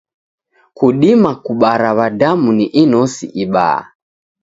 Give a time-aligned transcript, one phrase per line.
[0.77, 3.81] Kudima kubara w'adamu ni inosi ibaa.